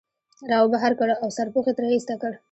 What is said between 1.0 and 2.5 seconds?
او سرپوښ یې ترې ایسته کړ.